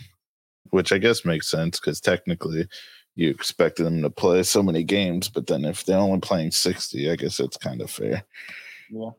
[0.70, 2.66] which I guess makes sense because technically
[3.16, 7.10] you expected them to play so many games, but then if they're only playing sixty,
[7.10, 8.22] I guess it's kind of fair.
[8.90, 9.10] Yeah.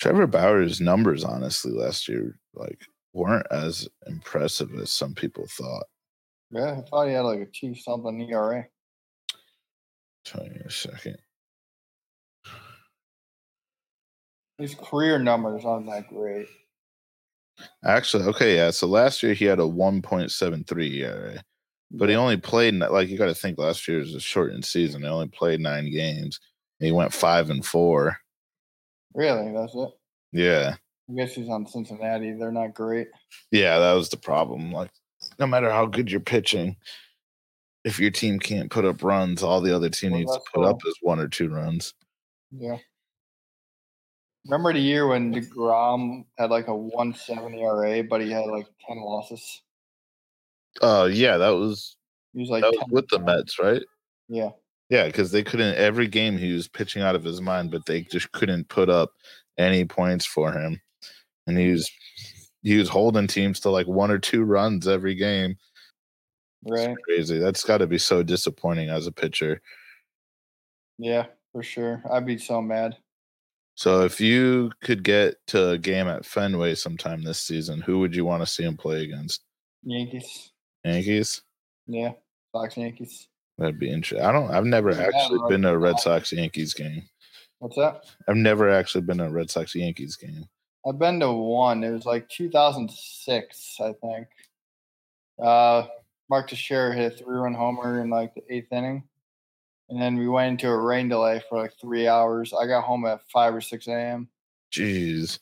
[0.00, 2.80] Trevor Bauer's numbers, honestly, last year like
[3.12, 5.84] weren't as impressive as some people thought.
[6.50, 8.66] Yeah, I thought he had like a two something ERA.
[10.24, 11.16] Tell you a second.
[14.58, 16.46] His career numbers aren't that great.
[17.84, 18.70] Actually, okay, yeah.
[18.70, 21.44] So last year he had a 1.73 ERA,
[21.98, 25.02] but he only played like you got to think last year was a shortened season.
[25.02, 26.40] He only played nine games.
[26.80, 28.18] And he went five and four.
[29.14, 29.52] Really?
[29.52, 29.90] That's it.
[30.32, 30.74] Yeah.
[31.08, 32.32] I guess he's on Cincinnati.
[32.32, 33.08] They're not great.
[33.50, 34.72] Yeah, that was the problem.
[34.72, 34.90] Like,
[35.38, 36.76] no matter how good you're pitching,
[37.84, 40.64] if your team can't put up runs, all the other team Well, needs to put
[40.64, 41.94] up is one or two runs.
[42.50, 42.78] Yeah.
[44.46, 48.98] Remember the year when DeGrom had like a 170 ERA, but he had like 10
[48.98, 49.62] losses?
[50.82, 51.96] Uh, yeah, that was
[52.32, 53.82] He was like that was with the Mets, right?
[54.28, 54.50] Yeah.
[54.90, 58.02] Yeah, because they couldn't every game he was pitching out of his mind, but they
[58.02, 59.12] just couldn't put up
[59.56, 60.80] any points for him,
[61.46, 61.90] and he was
[62.62, 65.56] he was holding teams to like one or two runs every game.
[66.66, 66.96] It's Right.
[67.04, 67.38] crazy.
[67.38, 69.60] That's got to be so disappointing as a pitcher.
[70.98, 72.02] Yeah, for sure.
[72.10, 72.96] I'd be so mad.
[73.74, 78.14] So if you could get to a game at Fenway sometime this season, who would
[78.14, 79.42] you want to see him play against?
[79.82, 80.52] Yankees.
[80.84, 81.42] Yankees?
[81.86, 82.12] Yeah.
[82.52, 83.28] Sox Yankees.
[83.58, 84.24] That'd be interesting.
[84.26, 84.50] I don't.
[84.50, 87.02] I've never Yeah, actually been to a Red Sox Yankees game.
[87.58, 88.04] What's that?
[88.28, 90.44] I've never actually been to a Red Sox Yankees game.
[90.86, 91.82] I've been to one.
[91.82, 94.26] It was like 2006, I think.
[95.42, 95.86] Uh,
[96.28, 99.04] Mark Teixeira hit a three-run homer in like the eighth inning,
[99.88, 102.52] and then we went into a rain delay for like three hours.
[102.52, 104.28] I got home at five or six a.m.
[104.72, 105.38] Jeez.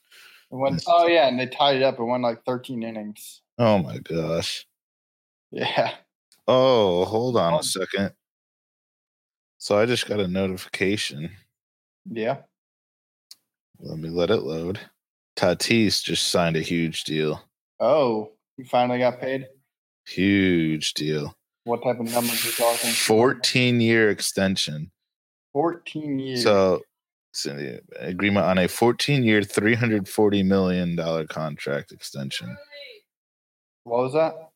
[0.51, 0.83] It went.
[0.87, 1.99] Oh yeah, and they tied it up.
[1.99, 3.43] It went like 13 innings.
[3.59, 4.67] Oh my gosh.
[5.53, 5.93] Yeah.
[6.49, 8.13] Oh, hold on a um second.
[9.59, 11.31] So I just got a notification.
[12.11, 12.39] Yeah.
[13.79, 14.81] Let me let it load.
[15.37, 17.41] Tatis just signed a huge deal.
[17.79, 19.47] Oh, he finally got paid.
[20.07, 21.37] Huge deal.
[21.65, 22.91] What type of numbers we talking?
[22.91, 24.91] 14 year extension.
[25.53, 26.43] 14 years.
[26.43, 26.81] So,
[27.33, 32.57] so agreement on a 14 year, $340 million contract extension.
[33.85, 34.52] what was that?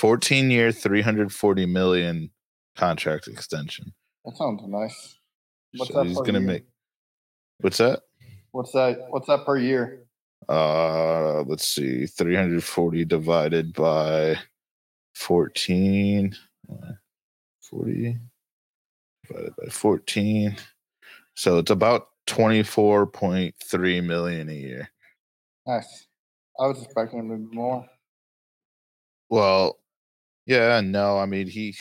[0.00, 2.30] 14 year, 340 million
[2.74, 3.92] contract extension.
[4.24, 5.18] That sounds nice.
[5.76, 6.48] What's So that he's gonna year?
[6.48, 6.64] make
[7.60, 8.00] what's that?
[8.52, 8.98] What's that?
[9.10, 10.06] What's that per year?
[10.48, 14.36] Uh let's see, 340 divided by
[15.16, 16.34] 14.
[16.72, 16.92] uh,
[17.60, 18.16] 40
[19.28, 20.56] divided by 14.
[21.34, 24.88] So it's about 24.3 million a year.
[25.66, 26.06] Nice.
[26.58, 27.86] I was expecting a little be more.
[29.28, 29.79] Well,
[30.46, 31.76] yeah, no, I mean he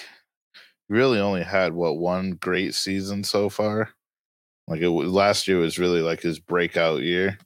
[0.89, 3.89] really only had what one great season so far.
[4.67, 7.37] Like it last year was really like his breakout year.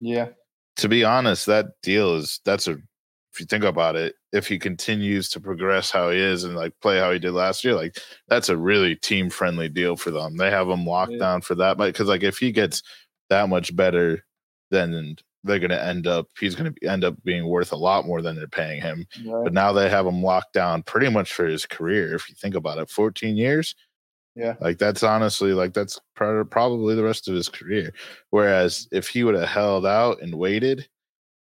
[0.00, 0.28] Yeah.
[0.76, 2.78] To be honest, that deal is that's a
[3.32, 6.72] if you think about it, if he continues to progress how he is and like
[6.82, 7.96] play how he did last year, like
[8.28, 10.36] that's a really team friendly deal for them.
[10.36, 11.18] They have him locked Yeah.
[11.18, 12.82] down for that, because like if he gets
[13.28, 14.24] that much better,
[14.72, 18.36] then they're gonna end up he's gonna end up being worth a lot more than
[18.36, 19.06] they're paying him.
[19.24, 19.44] Right.
[19.44, 22.14] But now they have him locked down pretty much for his career.
[22.14, 23.74] If you think about it, 14 years.
[24.36, 24.54] Yeah.
[24.60, 27.92] Like that's honestly like that's pro- probably the rest of his career.
[28.30, 30.88] Whereas if he would have held out and waited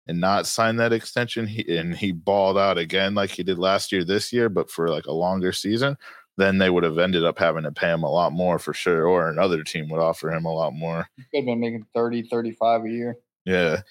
[0.07, 3.91] and not signed that extension, he, and he balled out again like he did last
[3.91, 5.97] year, this year, but for like a longer season,
[6.37, 9.07] then they would have ended up having to pay him a lot more for sure,
[9.07, 11.07] or another team would offer him a lot more.
[11.15, 13.15] He could have been making 30, 35 a year.
[13.45, 13.81] Yeah,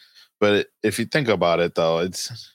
[0.40, 2.52] but if you think about it, though, it's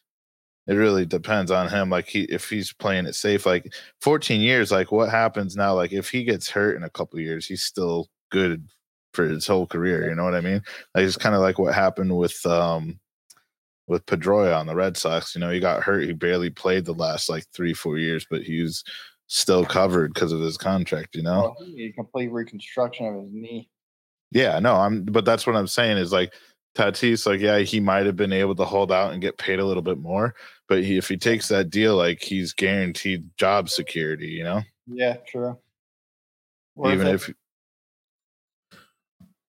[0.68, 1.90] it really depends on him.
[1.90, 5.74] Like he, if he's playing it safe, like 14 years, like what happens now?
[5.74, 8.68] Like if he gets hurt in a couple years, he's still good
[9.14, 10.10] for his whole career.
[10.10, 10.62] You know what I mean?
[10.94, 13.00] Like it's kind of like what happened with um
[13.88, 15.34] with Pedroia on the Red Sox.
[15.34, 16.04] You know, he got hurt.
[16.04, 18.84] He barely played the last like three, four years, but he's
[19.28, 21.16] still covered because of his contract.
[21.16, 21.56] You know?
[21.58, 23.70] Well, complete reconstruction of his knee.
[24.32, 26.34] Yeah, no, I'm but that's what I'm saying is like
[26.76, 29.66] Tatis, like, yeah, he might have been able to hold out and get paid a
[29.66, 30.36] little bit more,
[30.68, 35.18] but he, if he takes that deal, like he's guaranteed job security, you know, Yeah,
[35.28, 35.58] true.
[36.86, 37.16] Even it?
[37.16, 37.34] if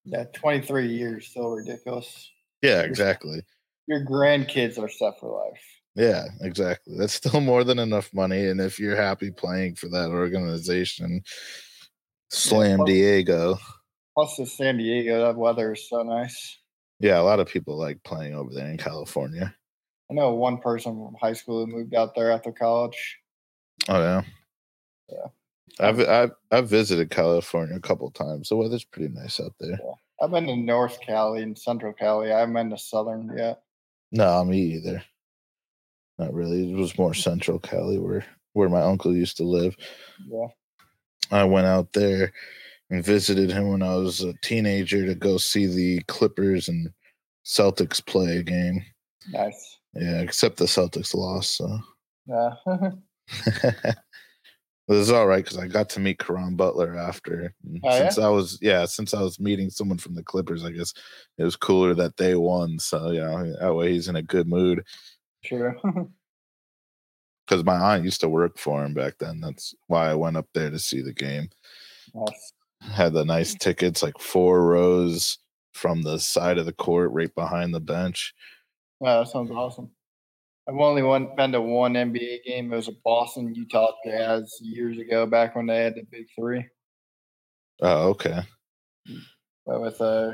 [0.05, 2.31] yeah, 23 years, still ridiculous.
[2.63, 3.41] yeah, exactly.
[3.87, 5.61] Your grandkids are set for life.
[5.95, 6.95] Yeah, exactly.
[6.97, 8.45] That's still more than enough money.
[8.47, 11.21] And if you're happy playing for that organization,
[12.29, 13.57] slam plus- Diego.
[14.15, 16.57] Plus, the San Diego, that weather is so nice.
[16.99, 19.55] Yeah, a lot of people like playing over there in California.
[20.09, 23.17] I know one person from high school who moved out there after college.
[23.87, 24.21] Oh yeah.
[25.09, 25.27] Yeah.
[25.79, 28.49] I've I've I've visited California a couple times.
[28.49, 29.79] The weather's pretty nice out there.
[30.21, 32.33] I've been to North Cali and Central Cali.
[32.33, 33.61] I haven't been to Southern yet.
[34.11, 35.01] No, me either.
[36.17, 36.71] Not really.
[36.71, 39.77] It was more Central Cali where where my uncle used to live.
[40.27, 40.47] Yeah.
[41.31, 42.33] I went out there
[42.89, 46.89] and visited him when I was a teenager to go see the Clippers and
[47.45, 48.83] Celtics play a game.
[49.31, 49.77] Nice.
[49.93, 51.57] Yeah, except the Celtics lost.
[51.57, 51.79] So
[52.27, 52.53] Yeah.
[54.89, 57.53] It was all right because I got to meet Caron Butler after.
[57.83, 60.95] Oh, since I was yeah, since I was meeting someone from the Clippers, I guess
[61.37, 62.79] it was cooler that they won.
[62.79, 64.83] So you know, that way he's in a good mood.
[65.43, 65.77] Sure.
[67.47, 69.41] Because my aunt used to work for him back then.
[69.41, 71.49] That's why I went up there to see the game.
[72.13, 72.53] nice.
[72.81, 75.37] Had the nice tickets, like four rows
[75.73, 78.33] from the side of the court, right behind the bench.
[79.01, 79.91] Yeah, that sounds awesome.
[80.67, 81.01] I've only
[81.35, 82.71] been to one NBA game.
[82.71, 86.65] It was a Boston Utah Jazz years ago, back when they had the big three.
[87.81, 88.41] Oh, okay.
[89.65, 90.33] But with uh,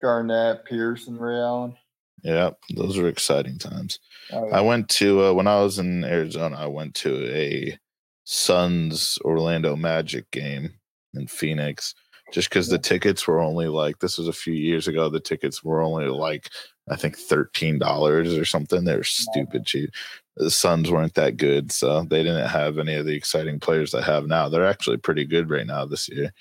[0.00, 1.76] Garnett, Pierce, and Ray Allen.
[2.22, 3.98] Yeah, those were exciting times.
[4.32, 6.56] Oh, I went to uh, when I was in Arizona.
[6.56, 7.76] I went to a
[8.24, 10.72] Suns Orlando Magic game
[11.14, 11.94] in Phoenix,
[12.32, 15.08] just because the tickets were only like this was a few years ago.
[15.08, 16.48] The tickets were only like
[16.90, 18.84] I think thirteen dollars or something.
[18.84, 19.90] They're stupid cheap.
[20.36, 24.02] The Suns weren't that good, so they didn't have any of the exciting players they
[24.02, 24.48] have now.
[24.48, 26.32] They're actually pretty good right now this year.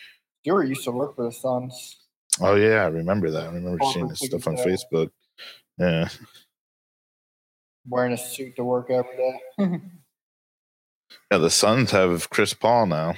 [0.44, 1.98] You were used to work for the Suns.
[2.40, 3.44] Oh yeah, I remember that.
[3.44, 5.10] I remember seeing this stuff on tickets, Facebook.
[5.78, 6.08] Yeah.
[7.88, 9.80] wearing a suit to work every day.
[11.30, 13.16] Yeah, the Suns have Chris Paul now.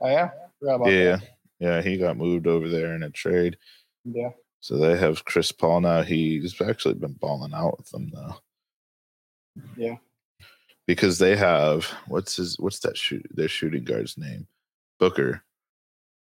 [0.00, 0.30] oh yeah,
[0.62, 1.16] Yeah.
[1.16, 1.22] that.
[1.58, 3.56] Yeah, he got moved over there in a trade.
[4.04, 4.30] yeah.
[4.60, 6.02] So they have Chris Paul now.
[6.02, 8.34] He's actually been balling out with them though.
[9.76, 9.96] Yeah.
[10.86, 14.48] Because they have what's his what's that shoot their shooting guard's name?
[14.98, 15.42] Booker.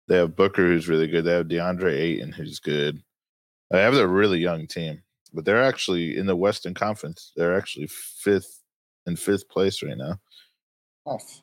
[0.08, 1.24] They have Booker who's really good.
[1.24, 3.02] They have DeAndre Ayton who's good.
[3.70, 5.02] They have a really young team,
[5.32, 7.32] but they're actually in the Western Conference.
[7.36, 8.62] They're actually fifth
[9.06, 10.18] in fifth place right now.
[11.06, 11.42] Nice.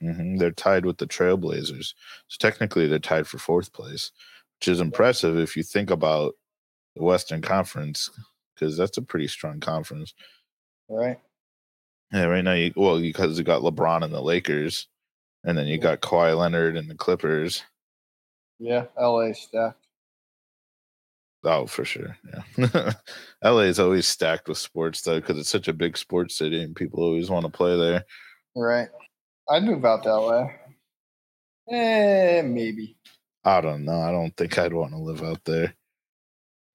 [0.00, 1.94] Hmm They're tied with the Trailblazers.
[2.28, 4.12] So technically, they're tied for fourth place,
[4.58, 6.34] which is impressive if you think about
[6.96, 8.10] the Western Conference,
[8.54, 10.14] because that's a pretty strong conference.
[10.88, 11.18] Right.
[12.12, 14.88] Yeah, right now, you, well, because you got LeBron and the Lakers,
[15.44, 17.62] and then you got Kawhi Leonard and the Clippers.
[18.58, 18.86] Yeah.
[18.98, 19.86] LA stacked.
[21.42, 22.18] Oh, for sure.
[22.58, 22.92] Yeah.
[23.44, 26.76] LA is always stacked with sports, though, because it's such a big sports city and
[26.76, 28.04] people always want to play there.
[28.54, 28.88] Right.
[29.50, 30.56] I'd move out that way.
[31.76, 32.96] Eh, maybe.
[33.44, 34.00] I don't know.
[34.00, 35.74] I don't think I'd want to live out there.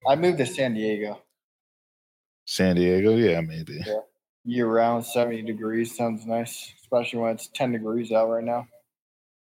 [0.08, 1.22] I moved to San Diego.
[2.46, 3.82] San Diego, yeah, maybe.
[3.86, 4.00] Yeah.
[4.44, 5.96] Year round, 70 degrees.
[5.96, 8.68] Sounds nice, especially when it's 10 degrees out right now.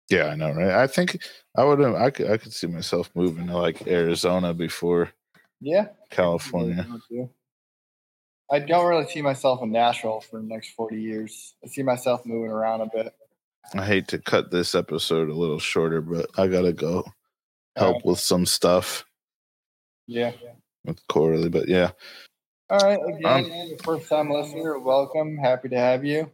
[0.08, 0.70] Yeah, I know, right?
[0.72, 1.22] I think
[1.56, 1.80] I would.
[1.80, 2.28] I could.
[2.30, 5.10] I could see myself moving to like Arizona before
[5.60, 5.86] Yeah.
[6.10, 6.84] California.
[8.52, 11.54] I don't really see myself in Nashville for the next 40 years.
[11.64, 13.12] I see myself moving around a bit.
[13.74, 17.04] I hate to cut this episode a little shorter, but I gotta go
[17.76, 19.04] help with some stuff
[20.06, 20.32] Yeah.
[20.84, 21.48] with Corley.
[21.48, 21.92] But yeah,
[22.70, 22.98] All right.
[23.14, 25.36] Again, Um, first time listener, welcome.
[25.36, 26.30] Happy to have you.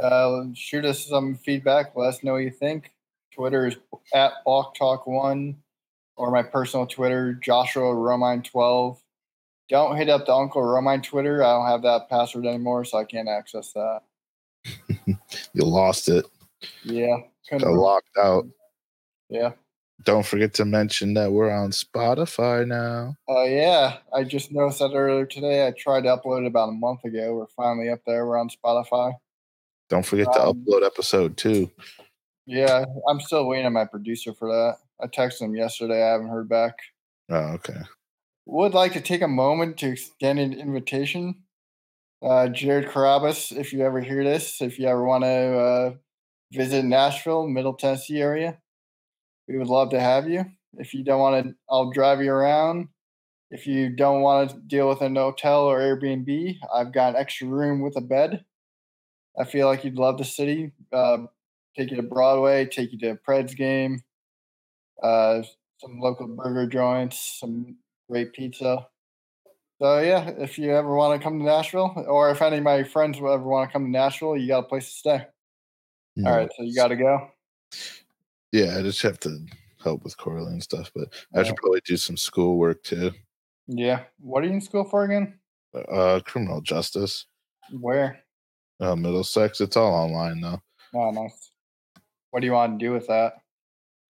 [0.00, 1.96] Uh, shoot us some feedback.
[1.96, 2.92] Let us know what you think.
[3.32, 3.76] Twitter is
[4.14, 5.62] at Balk Talk One,
[6.16, 9.00] or my personal Twitter, Joshua Romine twelve.
[9.68, 11.42] Don't hit up the Uncle Romine Twitter.
[11.42, 14.00] I don't have that password anymore, so I can't access that.
[15.06, 16.24] you lost it.
[16.84, 17.16] Yeah.
[17.50, 18.46] Got couldn't- locked out.
[19.28, 19.52] Yeah.
[20.04, 23.16] Don't forget to mention that we're on Spotify now.
[23.26, 25.66] Oh yeah, I just noticed that earlier today.
[25.66, 27.34] I tried to upload it about a month ago.
[27.34, 28.24] We're finally up there.
[28.24, 29.14] We're on Spotify.
[29.88, 31.68] Don't forget to Um, upload episode two.
[32.46, 34.76] Yeah, I'm still waiting on my producer for that.
[35.02, 36.00] I texted him yesterday.
[36.02, 36.74] I haven't heard back.
[37.28, 37.80] Oh, okay.
[38.50, 41.42] Would like to take a moment to extend an invitation.
[42.22, 45.94] Uh, Jared Carrabis, if you ever hear this, if you ever want to uh,
[46.50, 48.56] visit Nashville, Middle Tennessee area,
[49.46, 50.46] we would love to have you.
[50.78, 52.88] If you don't want to, I'll drive you around.
[53.50, 57.48] If you don't want to deal with an hotel or Airbnb, I've got an extra
[57.48, 58.46] room with a bed.
[59.38, 60.72] I feel like you'd love the city.
[60.90, 61.18] Uh,
[61.76, 64.04] take you to Broadway, take you to a Preds game,
[65.02, 65.42] uh,
[65.82, 67.76] some local burger joints, some
[68.10, 68.86] great pizza.
[69.80, 72.82] So yeah, if you ever want to come to Nashville, or if any of my
[72.82, 75.26] friends will ever want to come to Nashville, you got a place to stay.
[76.26, 77.30] All right, so you got to go.
[78.50, 79.38] Yeah, I just have to
[79.84, 81.42] help with Corley and stuff, but I Yeah.
[81.44, 83.12] should probably do some schoolwork too.
[83.68, 84.04] Yeah.
[84.18, 85.38] What are you in school for again?
[85.74, 87.26] Uh, criminal justice,
[87.70, 88.24] Where?
[88.80, 89.60] uh, Middlesex.
[89.60, 90.60] It's all online though.
[90.94, 91.52] Oh, nice.
[92.30, 93.34] What do you want to do with that?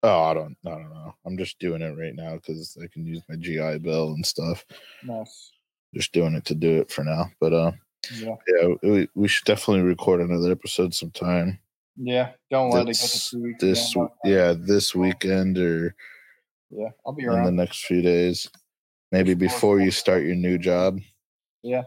[0.04, 1.16] Oh, I don't, I don't know.
[1.26, 4.64] I'm just doing it right now because I can use my GI Bill and stuff.
[5.04, 5.52] Nice.
[5.94, 7.26] Just doing it to do it for now.
[7.40, 7.72] But uh,
[8.14, 8.36] Yeah.
[8.48, 11.60] yeah, we, we should definitely record another episode sometime.
[11.96, 12.32] Yeah.
[12.52, 13.60] Don't let This- it get.
[13.60, 14.10] This, again.
[14.24, 15.96] yeah, this weekend or
[16.70, 16.90] Yeah.
[17.06, 18.48] I'll be in the next few days.
[19.12, 21.00] Maybe before you start your new job.
[21.64, 21.84] Yeah,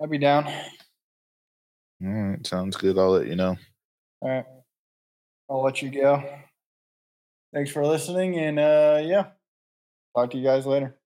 [0.00, 0.46] I'll be down.
[0.46, 2.96] All right, sounds good.
[2.96, 3.56] I'll let you know.
[4.22, 4.46] All right.
[5.50, 6.24] I'll let you go.
[7.52, 8.36] Thanks for listening.
[8.38, 9.30] And uh, yeah,
[10.16, 10.99] talk to you guys later.